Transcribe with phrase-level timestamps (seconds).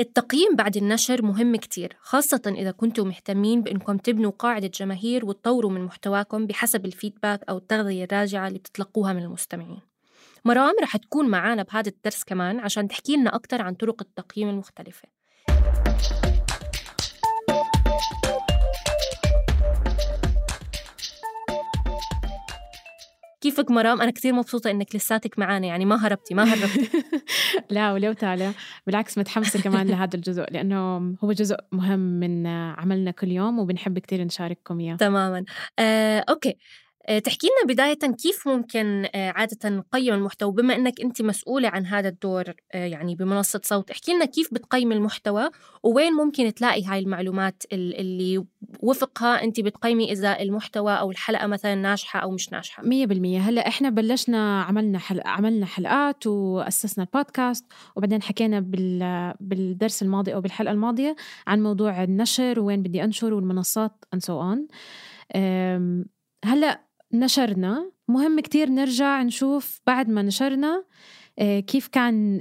[0.00, 5.84] التقييم بعد النشر مهم كتير خاصة إذا كنتم مهتمين بإنكم تبنوا قاعدة جماهير وتطوروا من
[5.84, 9.80] محتواكم بحسب الفيدباك أو التغذية الراجعة اللي بتتلقوها من المستمعين.
[10.44, 15.08] مرام رح تكون معانا بهذا الدرس كمان عشان تحكي لنا أكتر عن طرق التقييم المختلفة.
[23.42, 26.88] كيفك مرام؟ أنا كثير مبسوطة إنك لساتك معانا يعني ما هربتي ما هربتي.
[27.70, 28.52] لا ولو تعالى.
[28.86, 34.24] بالعكس متحمسة كمان لهذا الجزء لأنه هو جزء مهم من عملنا كل يوم وبنحب كثير
[34.24, 34.96] نشارككم إياه.
[34.96, 35.44] تماما.
[35.78, 36.48] آه، أوكي.
[36.50, 36.54] آه،
[37.08, 42.08] تحكي لنا بداية كيف ممكن آه، عادة نقيم المحتوى بما أنك أنت مسؤولة عن هذا
[42.08, 43.90] الدور آه، يعني بمنصة صوت.
[43.90, 45.50] احكي لنا كيف بتقيم المحتوى
[45.82, 48.44] ووين ممكن تلاقي هاي المعلومات اللي
[48.80, 52.82] وفقها أنت بتقيمي إذا المحتوى أو الحلقة مثلا ناجحة أو مش ناجحة.
[52.82, 53.38] مية بالمية.
[53.38, 59.34] هلأ إحنا بلشنا عملنا حلق عملنا حلقات وأسسنا البودكاست وبعدين حكينا بال...
[59.40, 64.58] بالدرس الماضي أو بالحلقة الماضية عن موضوع النشر وين بدي أنشر والمنصات and so on.
[66.44, 67.90] هلأ نشرنا.
[68.08, 70.84] مهم كتير نرجع نشوف بعد ما نشرنا
[71.38, 72.36] آه، كيف كان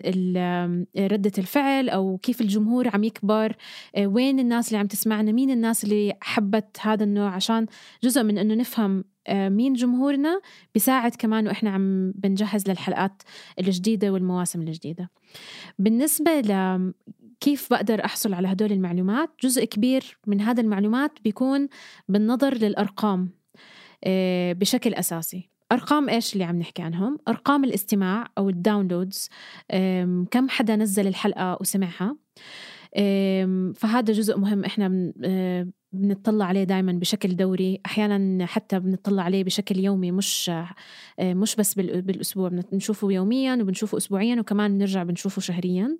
[0.97, 3.55] ردة الفعل أو كيف الجمهور عم يكبر
[3.95, 7.65] آه، وين الناس اللي عم تسمعنا مين الناس اللي حبت هذا النوع عشان
[8.03, 10.41] جزء من أنه نفهم آه، مين جمهورنا
[10.73, 13.23] بيساعد كمان وإحنا عم بنجهز للحلقات
[13.59, 15.09] الجديدة والمواسم الجديدة.
[15.79, 16.93] بالنسبة ل
[17.39, 21.67] كيف بقدر أحصل على هدول المعلومات جزء كبير من هذا المعلومات بيكون
[22.09, 23.40] بالنظر للأرقام.
[24.53, 25.49] بشكل أساسي.
[25.71, 29.29] أرقام إيش اللي عم نحكي عنهم؟ أرقام الاستماع أو الداونلودز
[30.31, 32.17] كم حدا نزل الحلقة وسمعها.
[33.75, 37.79] فهذا جزء مهم إحنا آه، بنطلع عليه دائما بشكل دوري.
[37.85, 42.49] أحيانا حتى بنطلع عليه بشكل يومي مش آه، مش بس بالأسبوع.
[42.49, 45.97] بنشوفه يوميا وبنشوفه اسبوعيا وكمان بنرجع بنشوفه شهريا.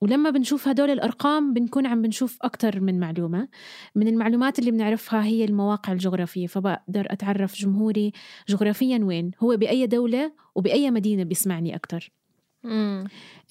[0.00, 3.48] ولما بنشوف هدول الأرقام بنكون عم بنشوف أكتر من معلومة.
[3.94, 8.12] من المعلومات اللي بنعرفها هي المواقع الجغرافية فبقدر أتعرف جمهوري
[8.48, 9.30] جغرافيا وين.
[9.40, 12.12] هو بأي دولة وبأي مدينة بيسمعني أكتر.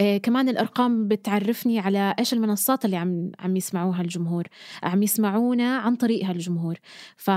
[0.02, 4.44] آه كمان الأرقام بتعرفني على إيش المنصات اللي عم عم يسمعوها الجمهور.
[4.84, 6.76] عم يسمعونا عن طريقها الجمهور.
[7.18, 7.30] ف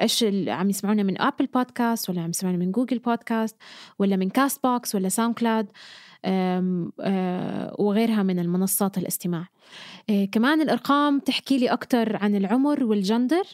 [0.00, 3.56] إيش عم يسمعونا من Apple Podcast ولا عم يسمعونا من Google Podcast
[3.98, 5.72] ولا من Castbox ولا SoundCloud آه،
[7.78, 9.48] وغيرها من المنصات الاستماع.
[10.10, 13.44] آه، كمان الأرقام تحكي لي أكتر عن العمر والجندر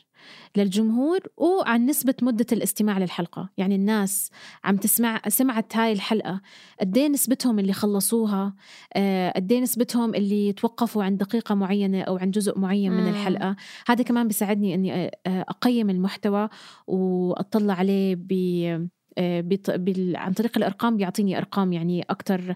[0.56, 3.50] للجمهور وعن نسبة مدة الاستماع للحلقة.
[3.56, 4.30] يعني الناس
[4.64, 6.40] عم تسمع سمعت هاي الحلقة
[6.80, 8.54] قد إيه نسبتهم اللي خلصوها؟
[8.94, 13.56] آه، قد إيه نسبتهم اللي توقفوا عند دقيقة معينة أو عن جزء معين من الحلقة؟
[13.86, 16.48] هذا كمان بيساعدني أني أقيم المحتوى
[16.86, 18.88] وأطلع عليه ب
[19.18, 20.16] آه، بال...
[20.16, 22.54] عن طريق الأرقام بيعطيني أرقام يعني أكثر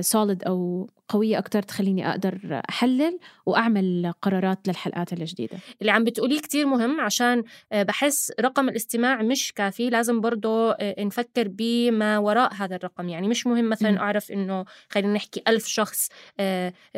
[0.00, 6.40] سوليد آه، أو قوية أكثر تخليني أقدر أحلل وأعمل قرارات للحلقات الجديدة اللي عم بتقوليه
[6.40, 7.42] كتير مهم عشان
[7.72, 13.46] آه، بحس رقم الاستماع مش كافي لازم برضه نفكر بما وراء هذا الرقم يعني مش
[13.46, 14.00] مهم مثلا.
[14.00, 16.08] أعرف إنه خلينا نحكي ألف شخص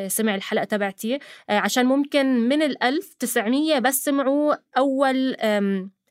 [0.07, 1.19] سمع الحلقة تبعتي
[1.49, 5.37] عشان ممكن من الألف 900 بس سمعوا أول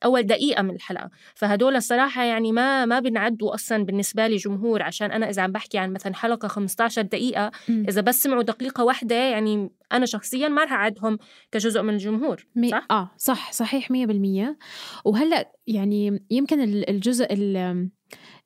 [0.06, 1.10] أول دقيقة من الحلقة.
[1.36, 5.78] فهدول الصراحة يعني ما ما بنعدوا أصلا بالنسبة لي جمهور عشان أنا إذا عم بحكي
[5.78, 7.84] عن مثلا حلقة 15 دقيقة م.
[7.90, 11.18] إذا بس سمعوا دقيقة واحدة يعني أنا شخصيا ما رح أعدهم
[11.52, 14.58] كجزء من الجمهور صح؟ آه صح صحيح 100%
[15.06, 17.28] وهلأ يعني يمكن الجزء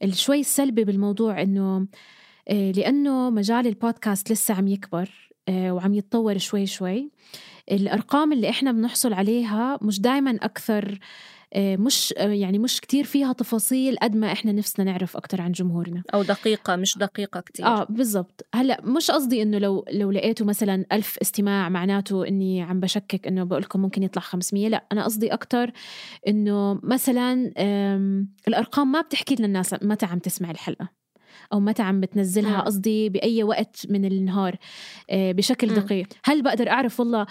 [0.03, 1.88] الشوي السلبي بالموضوع إنه
[2.50, 5.09] آه، لأنه مجال البودكاست لسه عم يكبر
[5.50, 7.12] آه، وعم يتطور شوي شوي.
[7.72, 11.00] الأرقام اللي إحنا بنحصل عليها مش دائما أكثر
[11.55, 16.03] مش آه، يعني مش كتير فيها تفاصيل قد ما إحنا نفسنا نعرف أكثر عن جمهورنا.
[16.13, 17.65] أو دقيقة مش دقيقة كتير.
[17.65, 18.45] آه بالضبط.
[18.55, 23.43] هلأ مش قصدي إنه لو لو لقيتوا مثلا ألف استماع معناته إني عم بشكك إنه
[23.43, 25.71] بقول لكم ممكن يطلع 500 لأ أنا قصدي أكثر
[26.27, 27.51] إنه مثلا
[28.47, 30.96] الأرقام ما بتحكي لنا الناس متى عم تسمع الحلقة.
[31.53, 34.55] أو متى عم بتنزلها قصدي بأي وقت من النهار
[35.09, 36.07] آه، بشكل دقيق.
[36.23, 37.25] هل بقدر أعرف والله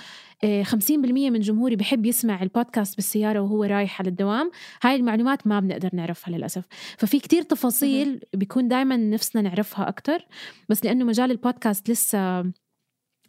[0.62, 4.50] 50% آه، من جمهوري بحب يسمع البودكاست بالسيارة وهو رايح على الدوام؟
[4.82, 6.64] هاي المعلومات ما بنقدر نعرفها للأسف.
[6.98, 10.26] ففي كتير تفاصيل بيكون دائما نفسنا نعرفها أكثر
[10.68, 12.44] بس لأنه مجال البودكاست لسه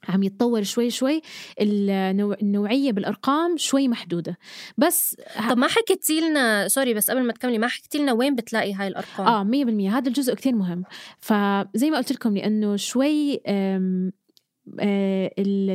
[0.07, 1.21] عم يتطور شوي شوي
[1.61, 4.37] النوعية بالأرقام شوي محدودة.
[4.77, 5.17] بس
[5.49, 8.87] طب ما حكيتي لنا sorry بس قبل ما تكملي ما حكيتي لنا وين بتلاقي هاي
[8.87, 9.97] الأرقام؟ آه مية بالمية.
[9.97, 10.83] هذا الجزء كتير مهم.
[11.19, 14.11] فزي ما قلت لكم لأنه شوي آه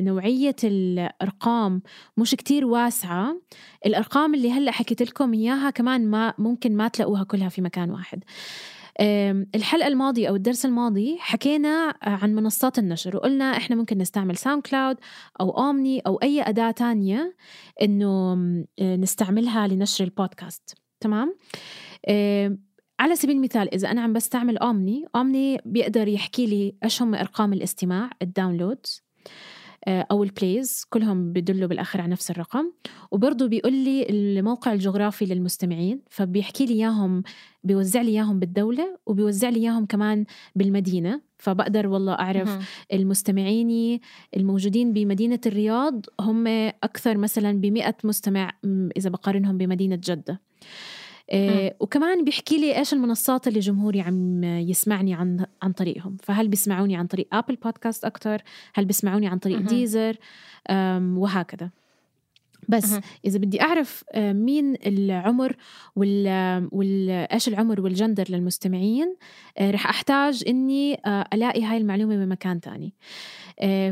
[0.01, 1.83] نوعية الأرقام
[2.17, 3.41] مش كتير واسعة.
[3.87, 8.25] الأرقام اللي هلأ حكيت لكم إياها كمان ما ممكن ما تلاقوها كلها في مكان واحد.
[9.01, 14.97] الحلقة الماضية أو الدرس الماضي حكينا عن منصات النشر وقلنا إحنا ممكن نستعمل SoundCloud
[15.41, 17.37] أو Omny أو أي أداة تانية
[17.83, 18.35] إنه
[18.81, 21.37] نستعملها لنشر البودكاست تمام؟
[23.01, 27.53] على سبيل المثال إذا أنا عم بستعمل Omny Omny بيقدر يحكي لي إيش هم أرقام
[27.53, 29.03] الاستماع ال downloads
[29.89, 32.73] أو ال plays كلهم بدلوا بالآخر على نفس الرقم.
[33.11, 37.23] وبرضه بيقول لي الموقع الجغرافي للمستمعين فبيحكي لي إياهم
[37.65, 40.25] بيوزع لي إياهم بالدولة وبيوزع لي إياهم كمان
[40.57, 41.21] بالمدينة.
[41.39, 42.59] فبقدر والله أعرف
[42.93, 44.01] المستمعيني
[44.37, 46.47] الموجودين بمدينة الرياض هم
[46.83, 48.53] أكثر مثلا بمئة مستمع
[48.97, 50.41] إذا بقارنهم بمدينة جدة.
[51.33, 56.17] إيه وكمان بيحكي لي إيش المنصات اللي جمهوري عم يسمعني عن عن طريقهم.
[56.23, 58.43] فهل بيسمعوني عن طريق ابل بودكاست أكثر
[58.75, 60.17] هل بيسمعوني عن طريق ديزر
[61.17, 61.71] وهكذا.
[62.69, 65.57] بس إذا بدي أعرف آه، مين العمر
[65.97, 69.17] وال إيش العمر والجندر للمستمعين
[69.59, 72.95] آه، رح أحتاج إني آه، ألاقي هاي المعلومة بمكان تاني.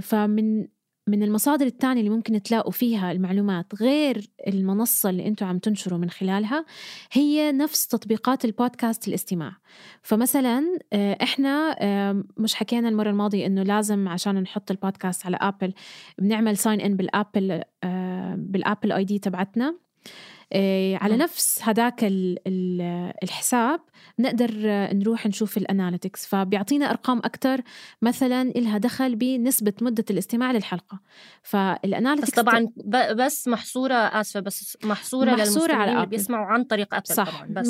[0.01, 0.67] فمن
[1.11, 6.11] من المصادر الثانية اللي ممكن تلاقوا فيها المعلومات غير المنصة اللي أنتم عم تنشروا من
[6.11, 6.65] خلالها
[7.13, 9.53] هي نفس تطبيقات البودكاست الاستماع.
[10.03, 11.77] فمثلا آه، إحنا
[12.37, 15.73] مش حكينا المرة الماضية إنه لازم عشان نحط البودكاست على Apple
[16.19, 17.63] بنعمل sign in بال Apple
[18.37, 19.75] بال Apple ID تبعتنا.
[20.95, 22.01] على نفس هذاك
[23.23, 23.81] الحساب
[24.19, 24.51] نقدر
[24.93, 27.61] نروح نشوف ال analytics فبيعطينا أرقام أكثر
[28.03, 31.01] مثلا إلها دخل بنسبة مدة الاستماع للحلقة.
[31.43, 32.69] فال analytics بس طبعا
[33.15, 37.69] بس محصورة آسفة بس محصورة, محصورة على اللي بيسمعوا عن طريق Apple صح طبعا بس.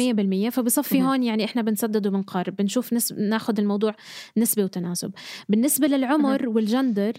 [0.48, 3.94] 100% فبصفي هون يعني إحنا بنسدد وبنقارب بنشوف نسب ناخذ الموضوع
[4.36, 5.12] نسبة وتناسب.
[5.48, 7.12] بالنسبة للعمر والجندر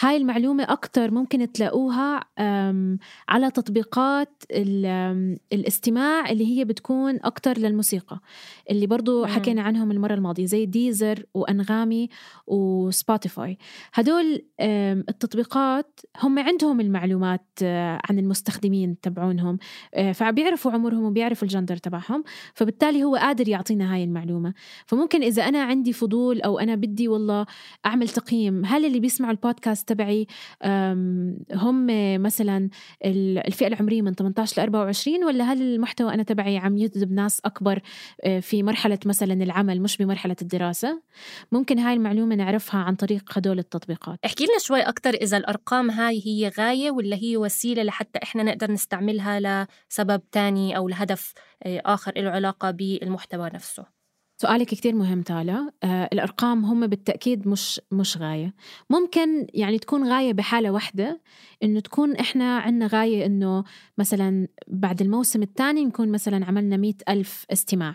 [0.00, 2.24] هاي المعلومة أكثر ممكن تلاقوها
[3.28, 4.42] على تطبيقات
[5.52, 8.20] الاستماع اللي هي بتكون أكثر للموسيقى
[8.70, 12.08] اللي برضو حكينا عنهم المرة الماضية زي Deezer وأنغامي
[12.46, 13.58] و Spotify
[13.94, 19.58] هدول التطبيقات هم عندهم المعلومات آه، عن المستخدمين تبعونهم
[19.94, 22.24] آه، فبيعرفوا عمرهم وبيعرفوا الجندر تبعهم
[22.54, 24.54] فبالتالي هو قادر يعطينا هاي المعلومة.
[24.86, 27.46] فممكن إذا أنا عندي فضول أو أنا بدي والله
[27.86, 30.26] أعمل تقييم هل اللي بيسمعوا البودكاست تبعي
[31.54, 31.86] هم
[32.22, 32.68] مثلا
[33.04, 37.80] الفئة العمرية من 18 ل 24 ولا هل المحتوى أنا تبعي عم يجذب ناس أكبر
[38.24, 41.02] آه، في مرحلة مثلا العمل مش بمرحلة الدراسة؟
[41.52, 44.18] ممكن هاي المعلومة نعرفها عن طريق هدول التطبيقات.
[44.24, 48.70] احكي لنا شوي أكتر إذا الأرقام هاي هي غاية ولا هي وسيلة لحتى إحنا نقدر
[48.70, 53.97] نستعملها لسبب تاني أو لهدف آه، آخر له علاقة بالمحتوى نفسه.
[54.40, 55.70] سؤالك كتير مهم تالا.
[55.84, 58.54] آه الأرقام هم بالتأكيد مش مش غاية.
[58.90, 61.20] ممكن يعني تكون غاية بحالة واحدة
[61.62, 63.64] إنه تكون إحنا عنا غاية إنه
[63.98, 67.94] مثلا بعد الموسم الثاني نكون مثلا عملنا مئة ألف استماع.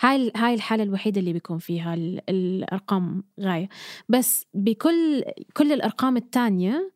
[0.00, 1.94] هاي هاي الحالة الوحيدة اللي بيكون فيها
[2.28, 3.68] الأرقام غاية.
[4.08, 5.24] بس بكل
[5.56, 6.92] كل الأرقام الثانية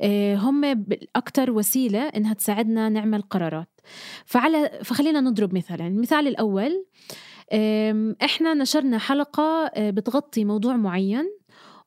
[0.00, 0.84] آه، هم
[1.16, 3.68] أكتر وسيلة إنها تساعدنا نعمل قرارات.
[4.24, 5.86] فعلى فخلينا نضرب مثلا.
[5.86, 6.84] المثال الأول
[8.22, 11.24] إحنا نشرنا حلقة آه، بتغطي موضوع معين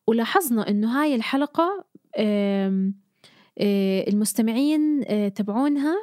[0.08, 1.86] ولاحظنا إنه هاي الحلقة
[2.16, 2.92] آه،
[4.08, 5.06] المستمعين
[5.36, 5.96] تبعونها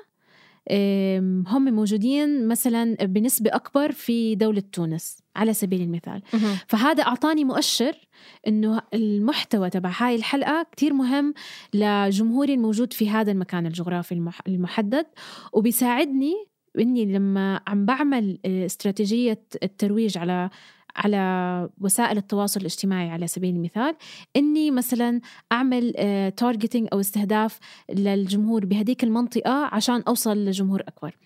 [1.47, 6.23] هم موجودين مثلا بنسبة أكبر في دولة تونس على سبيل المثال.
[6.67, 8.09] فهذا أعطاني مؤشر
[8.47, 11.35] أنه المحتوى تبع هاي الحلقة كتير مهم
[11.75, 15.07] لجمهوري الموجود في هذا المكان الجغرافي المحدد
[15.53, 16.35] وبيساعدني
[16.81, 20.51] إني لما عم بعمل آه، استراتيجية الترويج على
[20.99, 23.95] على وسائل التواصل الاجتماعي على سبيل المثال
[24.37, 25.21] إني مثلا
[25.53, 25.93] أعمل
[26.37, 27.59] targeting آه، أو استهداف
[27.93, 31.17] للجمهور بهديك المنطقة عشان أوصل لجمهور أكبر.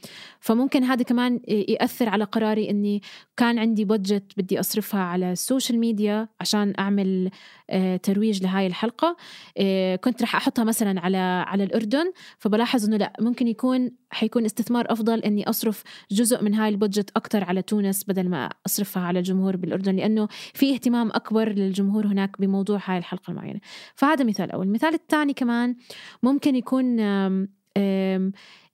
[0.41, 3.03] فممكن هذا كمان يأثر على قراري إني
[3.37, 7.31] كان عندي budget بدي أصرفها على ال social media عشان أعمل
[7.71, 9.17] آه، ترويج لهاي الحلقة.
[9.59, 14.93] آه، كنت رح أحطها مثلا على على الأردن فبلاحظ إنه لا ممكن يكون حيكون استثمار
[14.93, 19.57] أفضل إني أصرف جزء من هاي البودجت أكثر على تونس بدل ما أصرفها على الجمهور
[19.63, 23.61] بالأردن لأنه في اهتمام أكبر للجمهور هناك بموضوع هاي الحلقة المعينة.
[23.95, 24.67] فهذا مثال أول.
[24.67, 25.77] المثال الثاني كمان
[26.23, 27.01] ممكن يكون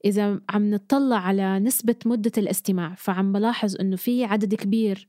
[0.04, 5.08] إذا عم نطلع على نسبة مدة الاستماع فعم بلاحظ إنه في عدد كبير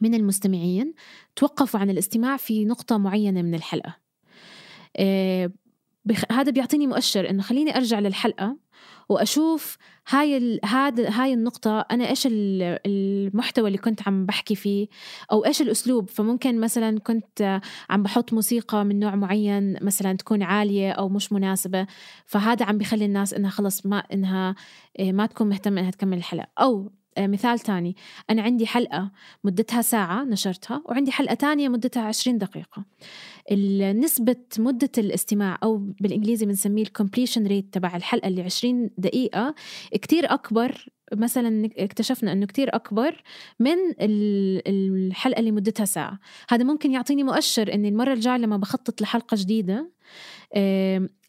[0.00, 0.94] من المستمعين
[1.36, 3.96] توقفوا عن الاستماع في نقطة معينة من الحلقة.
[6.10, 8.56] آه، هذا بيعطيني مؤشر إنه خليني أرجع للحلقة
[9.08, 9.78] وأشوف
[10.08, 14.88] هاي هذا هاي النقطة أنا إيش المحتوى اللي كنت عم بحكي فيه
[15.32, 16.10] أو إيش الأسلوب.
[16.10, 21.86] فممكن مثلا كنت عم بحط موسيقى من نوع معين مثلا تكون عالية أو مش مناسبة
[22.26, 24.54] فهذا عم بخلي الناس إنها خلص ما إنها
[24.98, 26.46] إيه، ما تكون مهتمة إنها تكمل الحلقة.
[26.60, 27.96] أو آه، مثال تاني.
[28.30, 29.10] أنا عندي حلقة
[29.44, 32.84] مدتها ساعة نشرتها وعندي حلقة تانية مدتها 20 دقيقة.
[33.94, 39.54] نسبة مدة الاستماع أو بالإنجليزي بنسميه ال completion rate تبع الحلقة اللي 20 دقيقة
[39.92, 40.88] كتير أكبر.
[41.14, 43.22] مثلا اكتشفنا إنه كتير أكبر
[43.60, 46.18] من الحلقة اللي مدتها ساعة.
[46.50, 49.90] هذا ممكن يعطيني مؤشر إني المرة الجاية لما بخطط لحلقة جديدة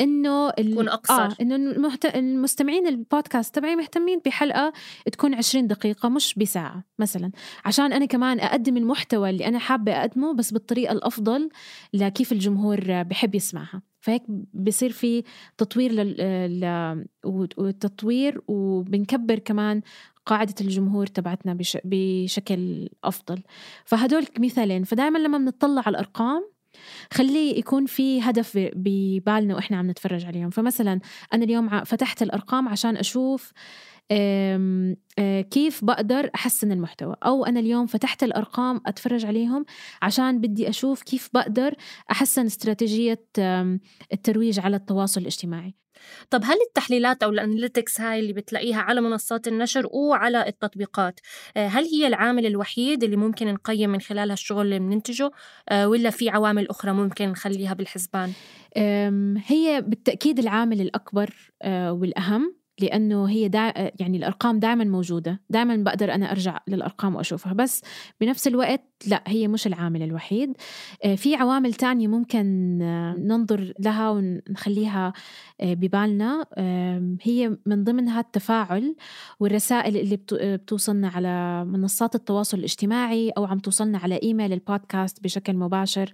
[0.01, 1.13] إنه تكون أقصر.
[1.13, 2.05] آه إنه المحت...
[2.05, 4.73] المستمعين البودكاست تبعي مهتمين بحلقة
[5.11, 7.31] تكون 20 دقيقة مش بساعة مثلا.
[7.65, 11.49] عشان أنا كمان أقدم المحتوى اللي أنا حابة أقدمه بس بالطريقة الأفضل
[11.93, 13.81] لكيف الجمهور بحب يسمعها.
[13.99, 14.23] فهيك
[14.53, 15.23] بصير في
[15.57, 17.05] تطوير لل...
[17.57, 19.81] وتطوير وبنكبر كمان
[20.25, 21.77] قاعدة الجمهور تبعتنا بش...
[21.83, 23.39] بشكل أفضل.
[23.85, 24.83] فهدول مثالين.
[24.83, 26.51] فدائما لما بنطلع على الأرقام
[27.13, 30.49] خليه يكون في هدف ببالنا وإحنا عم نتفرج عليهم.
[30.49, 30.99] فمثلا
[31.33, 33.51] أنا اليوم فتحت الأرقام عشان أشوف
[35.51, 39.65] كيف بقدر أحسن المحتوى؟ أو أنا اليوم فتحت الأرقام أتفرج عليهم
[40.01, 41.75] عشان بدي أشوف كيف بقدر
[42.11, 43.25] أحسن استراتيجية
[44.13, 45.75] الترويج على التواصل الاجتماعي.
[46.29, 51.19] طب هل التحليلات أو الأناليتكس هاي اللي بتلاقيها على منصات النشر وعلى التطبيقات
[51.57, 55.31] آه، هل هي العامل الوحيد اللي ممكن نقيم من خلالها الشغل اللي بننتجه
[55.69, 58.31] آه، ولا في عوامل أخرى ممكن نخليها بالحسبان؟
[59.47, 62.60] هي بالتأكيد العامل الأكبر آه، والأهم.
[62.81, 65.41] لأنه هي دا يعني الأرقام دائما موجودة.
[65.49, 67.53] دائما بقدر أنا أرجع للأرقام وأشوفها.
[67.53, 67.81] بس
[68.21, 70.53] بنفس الوقت لا هي مش العامل الوحيد.
[71.05, 75.13] آه، في عوامل تانية ممكن آه، ننظر لها ونخليها
[75.61, 76.45] آه، ببالنا.
[77.21, 78.95] هي من ضمنها التفاعل
[79.39, 86.13] والرسائل اللي بتوصلنا على منصات التواصل الاجتماعي أو عم توصلنا على إيميل البودكاست بشكل مباشر.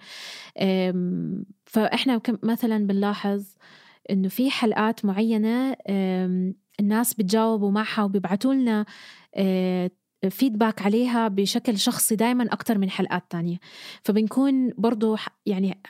[1.65, 3.45] فإحنا مثلا بنلاحظ
[4.11, 5.75] إنه في حلقات معينة
[6.79, 8.85] الناس بتجاوبوا معها وبيبعتوا لنا
[10.29, 13.57] فيدباك عليها بشكل شخصي دائما أكثر من حلقات تانية.
[14.03, 15.81] فبنكون برضو يعني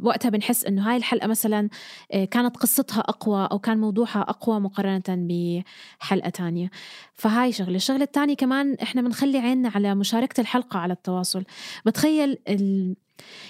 [0.00, 1.68] وقتها بنحس إنه هاي الحلقة مثلا
[2.10, 6.70] كانت قصتها أقوى أو كان موضوعها أقوى مقارنة بحلقة تانية.
[7.14, 7.76] فهاي شغلة.
[7.76, 11.44] الشغلة الثانية كمان إحنا بنخلي عيننا على مشاركة الحلقة على التواصل.
[11.86, 12.96] بتخيل ال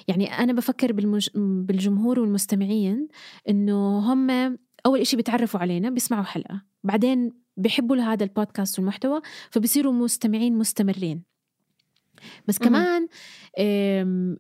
[0.08, 1.28] يعني أنا بفكر بالمج...
[1.34, 3.08] بالجمهور والمستمعين
[3.48, 4.30] إنه هم
[4.86, 11.31] أول إشي بيتعرفوا علينا بيسمعوا حلقة بعدين بيحبوا لهذا البودكاست والمحتوى فبصيروا مستمعين مستمرين.
[12.48, 13.08] بس كمان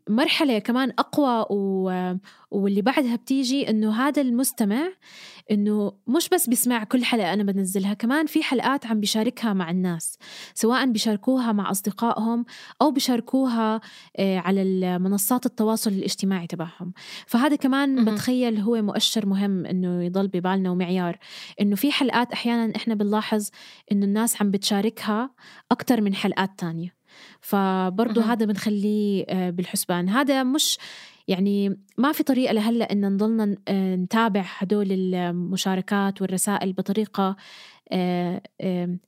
[0.08, 1.46] مرحلة كمان أقوى
[2.50, 4.88] واللي بعدها بتيجي إنه هذا المستمع
[5.50, 10.18] إنه مش بس بيسمع كل حلقة أنا بنزلها كمان في حلقات عم بيشاركها مع الناس
[10.54, 12.44] سواء بيشاركوها مع أصدقائهم
[12.82, 13.80] أو بيشاركوها
[14.16, 16.92] آه، على المنصات التواصل الاجتماعي تبعهم.
[17.26, 21.18] فهذا كمان بتخيل هو مؤشر مهم إنه يضل ببالنا ومعيار
[21.60, 23.48] إنه في حلقات أحيانا إحنا بنلاحظ
[23.92, 25.30] إنه الناس عم بتشاركها
[25.70, 27.01] أكثر من حلقات تانية.
[27.40, 30.08] فبرضه هذا بنخليه آه، بالحسبان.
[30.08, 30.78] هذا مش
[31.28, 37.36] يعني ما في طريقة لهلأ إن نضلنا آه، نتابع هدول المشاركات والرسائل بطريقة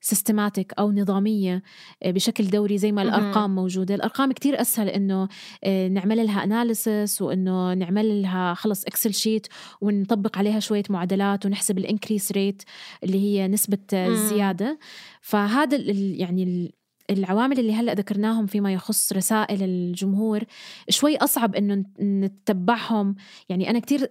[0.01, 1.63] systematic أو نظامية
[2.03, 3.95] آه، بشكل دوري زي ما الأرقام موجودة.
[3.95, 5.29] الأرقام كتير أسهل إنه
[5.67, 9.47] نعمل لها analysis وإنه نعمل لها خلص Excel sheet
[9.81, 12.63] ونطبق عليها شوية معادلات ونحسب ال increase rate
[13.05, 14.79] اللي هي نسبة الزيادة.
[15.21, 15.77] فهذا
[16.17, 16.75] يعني
[17.11, 20.45] العوامل اللي هلأ ذكرناهم فيما يخص رسائل الجمهور
[20.89, 23.15] شوي أصعب إنه نتبعهم.
[23.49, 24.11] يعني أنا كتير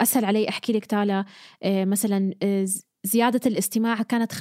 [0.00, 1.24] أسهل علي أحكي لك تالا
[1.62, 2.66] آه، مثلا آه،
[3.04, 4.38] زيادة الاستماع كانت 50%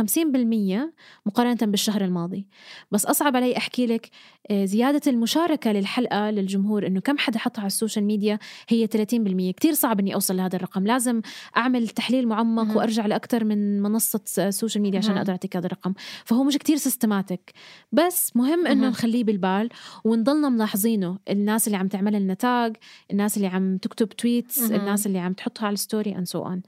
[1.25, 2.47] مقارنة بالشهر الماضي.
[2.91, 4.09] بس أصعب علي أحكي لك
[4.51, 9.51] آه، زيادة المشاركة للحلقة للجمهور إنه كم حدا حطها على ال social media هي 30%
[9.51, 10.87] كتير صعب إني أوصل لهذا الرقم.
[10.87, 11.21] لازم
[11.57, 12.75] أعمل تحليل معمق مم.
[12.75, 15.93] وأرجع لأكثر من منصة social media عشان أقدر أعطيك هذا الرقم.
[16.25, 17.51] فهو مش كتير systematic
[17.91, 19.69] بس مهم إنه نخليه بالبال
[20.03, 21.17] ونضلنا ملاحظينه.
[21.29, 22.75] الناس اللي عم تعمل لنا tag
[23.11, 26.61] الناس اللي عم تكتب tweets الناس اللي عم تحطها على ال story and so on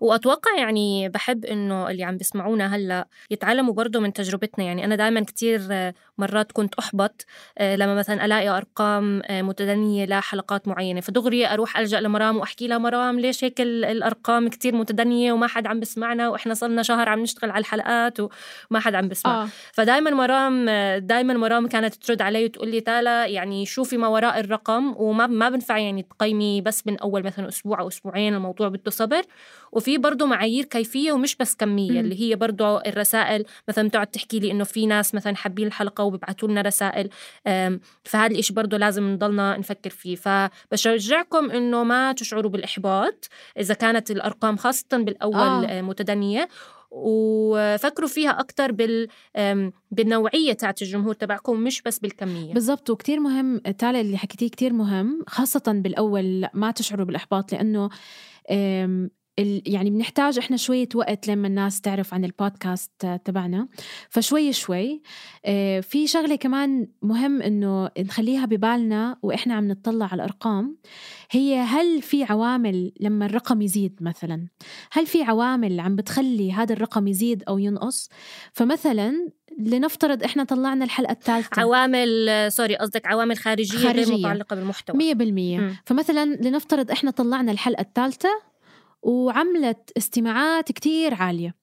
[0.00, 5.20] وأتوقع يعني بحب إنه اللي عم بيسمعونا هلأ يتعلموا برضه من تجربتنا يعني أنا دائما
[5.20, 7.26] كتير مرات كنت أحبط
[7.58, 12.78] آه، لما مثلا ألاقي أرقام آه، متدنية لحلقات معينة فدغري أروح ألجأ لمرام وأحكي لها
[12.78, 17.50] مرام ليش هيك الأرقام كتير متدنية وما حد عم بسمعنا وإحنا صرنا شهر عم نشتغل
[17.50, 19.48] على الحلقات وما حد عم بسمع آه.
[19.72, 24.94] فدائما مرام دائما مرام كانت ترد علي وتقول لي تالا يعني شوفي ما وراء الرقم
[24.96, 29.22] وما ما بنفع يعني تقيمي بس من أول مثلا أسبوع أو أسبوعين الموضوع بده صبر
[29.72, 34.50] وفي برضه معايير كيفية ومش بس كمية اللي هي برضه الرسائل مثلا بتقعد تحكي لي
[34.50, 37.10] إنه في ناس مثلا حابين الحلقة وبيبعتوا لنا رسائل
[38.04, 40.16] فهذا الإشي برضه لازم نضلنا نفكر فيه.
[40.16, 43.28] فبشجعكم إنه ما تشعروا بالإحباط
[43.58, 45.80] إذا كانت الأرقام خاصة بالأول آه.
[45.82, 46.48] متدنية
[46.90, 49.08] وفكروا فيها أكتر بال
[49.90, 52.54] بالنوعية تاعت الجمهور تبعكم مش بس بالكمية.
[52.54, 57.90] بالضبط وكتير مهم تالي اللي حكيتيه كتير مهم خاصة بالأول ما تشعروا بالإحباط لأنه
[59.38, 63.68] يعني بنحتاج إحنا شوية وقت لما الناس تعرف عن البودكاست تبعنا.
[64.10, 65.02] فشوي شوي
[65.44, 70.76] آه، في شغلة كمان مهم إنه نخليها ببالنا وإحنا عم نطلع على الأرقام.
[71.30, 74.46] هي هل في عوامل لما الرقم يزيد مثلا؟
[74.92, 78.08] هل في عوامل عم بتخلي هذا الرقم يزيد أو ينقص؟
[78.52, 81.62] فمثلا لنفترض إحنا طلعنا الحلقة الثالثة.
[81.62, 84.04] عوامل سوري قصدك عوامل خارجية, خارجية.
[84.04, 85.14] غير متعلقة بالمحتوى.
[85.14, 88.51] 100% فمثلا لنفترض إحنا طلعنا الحلقة الثالثة
[89.02, 91.54] وعملت استماعات كتير عالية.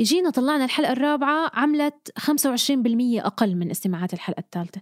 [0.00, 4.80] اجينا طلعنا الحلقة الرابعة عملت 25% أقل من استماعات الحلقة الثالثة.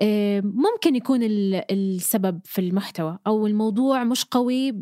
[0.00, 4.74] آه، ممكن يكون السبب في المحتوى أو الموضوع مش قوي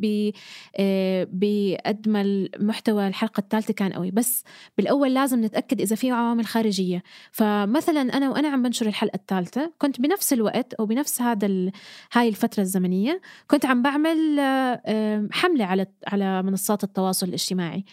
[0.77, 4.11] آه، بقد ما المحتوى الحلقة الثالثة كان قوي.
[4.11, 4.45] بس
[4.77, 7.03] بالأول لازم نتأكد إذا في عوامل خارجية.
[7.31, 11.71] فمثلا أنا وأنا عم بنشر الحلقة الثالثة كنت بنفس الوقت أو بنفس هذا
[12.13, 17.85] هاي الفترة الزمنية كنت عم بعمل آه، حملة على على منصات التواصل الاجتماعي.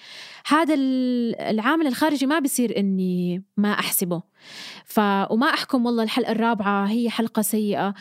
[0.45, 0.75] هذا
[1.39, 4.21] العامل الخارجي ما بصير إني ما أحسبه.
[4.85, 7.93] ف وما أحكم والله الحلقة الرابعة هي حلقة سيئة.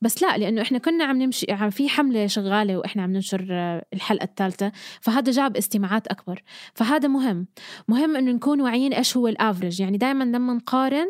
[0.00, 3.46] بس لا لأنه إحنا كنا عم نمشي عم في حملة شغالة وإحنا عم ننشر
[3.94, 6.42] الحلقة الثالثة فهذا جاب استماعات أكبر.
[6.74, 7.46] فهذا مهم.
[7.88, 9.80] مهم إنه نكون واعيين إيش هو الأفرج.
[9.80, 11.06] يعني دائما لما نقارن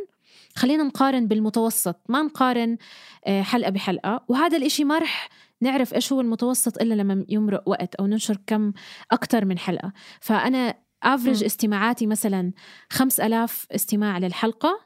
[0.57, 2.01] خلينا نقارن بالمتوسط.
[2.09, 2.77] ما نقارن
[3.27, 4.25] آه، حلقة بحلقة.
[4.29, 5.29] وهذا الإشي ما رح
[5.61, 8.73] نعرف إيش هو المتوسط إلا لما يمرق وقت أو ننشر كم
[9.13, 9.93] أكثر من حلقة.
[10.21, 12.53] فأنا أفرج استماعاتي مثلا
[12.91, 14.81] خمس ألاف استماع للحلقة.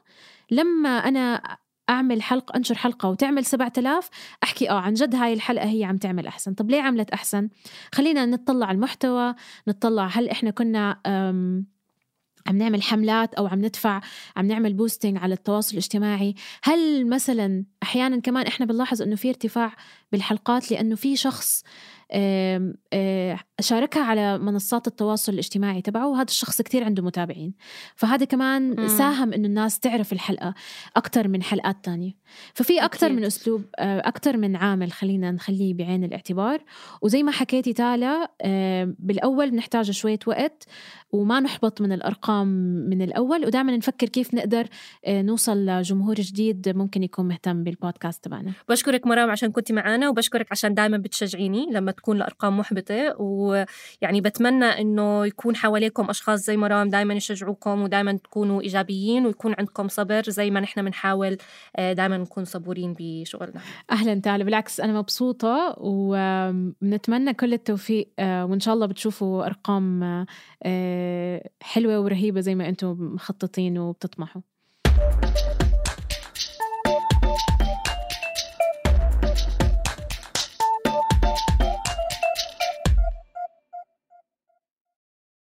[0.51, 1.41] لما أنا
[1.89, 4.09] أعمل حلقه أنشر حلقة وتعمل 7000
[4.43, 6.53] أحكي آه عن جد هاي الحلقة هي عم تعمل أحسن.
[6.53, 7.49] طب ليه عملت أحسن؟
[7.93, 9.35] خلينا نطلع على المحتوى
[9.67, 11.01] نطلع هل إحنا كنا
[12.47, 14.01] عم نعمل حملات أو عم ندفع
[14.35, 19.75] عم نعمل بوستنج على التواصل الاجتماعي؟ هل مثلا أحيانا كمان إحنا بنلاحظ إنه في ارتفاع
[20.11, 21.63] بالحلقات لأنه في شخص
[23.59, 27.53] شاركها على منصات التواصل الاجتماعي تبعه وهذا الشخص كتير عنده متابعين.
[27.95, 28.87] فهذا كمان م.
[28.87, 30.53] ساهم إنه الناس تعرف الحلقة
[30.95, 32.11] أكثر من حلقات تانية.
[32.53, 36.63] ففي أكثر من أسلوب أكثر من عامل خلينا نخليه بعين الاعتبار.
[37.01, 38.31] وزي ما حكيتي تالا
[38.99, 40.65] بالأول بنحتاج شوية وقت
[41.11, 42.47] وما نحبط من الأرقام
[42.89, 44.67] من الأول ودائما نفكر كيف نقدر
[45.07, 48.51] نوصل لجمهور جديد ممكن يكون مهتم بالبودكاست تبعنا.
[48.69, 54.65] بشكرك مرام عشان كنتي معنا وبشكرك عشان دائما بتشجعيني لما تكون الارقام محبطة ويعني بتمنى
[54.65, 60.51] إنه يكون حواليكم أشخاص زي مرام دائما يشجعوكم ودائما تكونوا إيجابيين ويكون عندكم صبر زي
[60.51, 61.37] ما نحن بنحاول
[61.75, 63.61] آه، دائما نكون صبورين بشغلنا.
[63.91, 70.03] أهلا تعالى بالعكس أنا مبسوطة وبنتمنى كل التوفيق آه، وإن شاء الله بتشوفوا أرقام
[70.63, 74.41] آه، حلوة ورهيبة زي ما أنتم مخططين وبتطمحوا.